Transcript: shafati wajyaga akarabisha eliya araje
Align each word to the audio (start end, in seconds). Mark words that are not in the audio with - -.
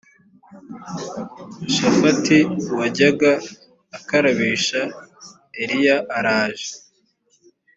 shafati 1.73 2.39
wajyaga 2.77 3.31
akarabisha 3.97 4.81
eliya 5.61 5.97
araje 6.17 6.69